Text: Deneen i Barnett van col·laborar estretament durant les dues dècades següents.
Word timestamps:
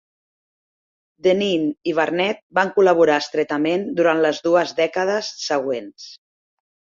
Deneen 1.27 1.65
i 1.91 1.93
Barnett 1.99 2.39
van 2.59 2.71
col·laborar 2.77 3.19
estretament 3.25 3.85
durant 3.99 4.23
les 4.23 4.41
dues 4.49 4.73
dècades 4.81 5.29
següents. 5.45 6.09